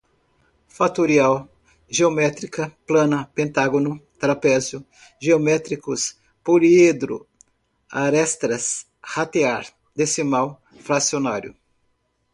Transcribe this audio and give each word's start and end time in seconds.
fatorial, 0.67 1.35
geométrica, 1.97 2.65
plana, 2.87 3.19
pentágono, 3.35 4.01
trapézio, 4.19 4.83
geométricos, 5.23 6.01
poliedro, 6.43 7.17
arestas, 8.03 8.65
ratear, 9.15 9.63
decimal, 9.95 10.59
fracionário 10.79 11.53